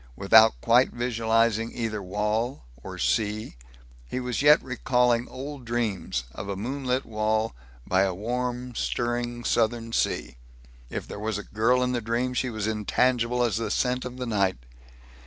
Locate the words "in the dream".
11.83-12.33